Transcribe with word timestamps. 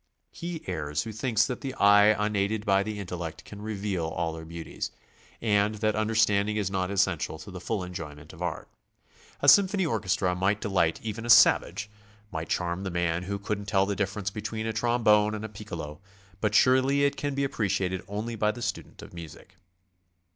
He 0.31 0.63
errs 0.65 1.03
who 1.03 1.11
thinks 1.11 1.45
that 1.45 1.61
the 1.61 1.75
eye 1.75 2.07
unaided 2.07 2.65
by 2.65 2.81
the 2.81 2.97
intel 2.97 3.19
lect 3.19 3.45
can 3.45 3.61
reveal 3.61 4.07
all 4.07 4.33
their 4.33 4.45
beauties, 4.45 4.89
and 5.43 5.75
that 5.75 5.95
understanding 5.95 6.57
is 6.57 6.71
not 6.71 6.89
essen<tial 6.89 7.39
to 7.43 7.51
the 7.51 7.61
full 7.61 7.83
enjoyment 7.83 8.33
of 8.33 8.41
art. 8.41 8.67
A 9.43 9.47
symphony 9.47 9.85
or 9.85 9.99
chestra 9.99 10.33
might 10.35 10.59
delight 10.59 10.99
even 11.03 11.23
a 11.23 11.29
savage; 11.29 11.87
might 12.31 12.49
charm 12.49 12.81
the 12.83 12.89
man 12.89 13.21
who 13.25 13.37
couldn't 13.37 13.67
tell 13.67 13.85
the 13.85 13.95
difference 13.95 14.31
between 14.31 14.65
a 14.65 14.73
trombone 14.73 15.35
and 15.35 15.45
a 15.45 15.49
piccolo; 15.49 16.01
but 16.39 16.55
surely 16.55 17.03
it 17.03 17.15
can 17.15 17.35
be 17.35 17.43
appreciated 17.43 18.01
only 18.07 18.35
by 18.35 18.49
the 18.49 18.63
student 18.63 19.03
of 19.03 19.13
music. 19.13 19.55